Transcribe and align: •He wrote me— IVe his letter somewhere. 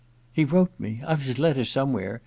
•He 0.35 0.51
wrote 0.51 0.71
me— 0.79 1.03
IVe 1.07 1.21
his 1.25 1.37
letter 1.37 1.63
somewhere. 1.63 2.19